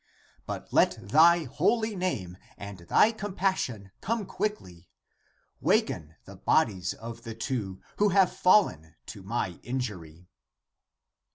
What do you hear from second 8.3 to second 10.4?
fallen to my in jury."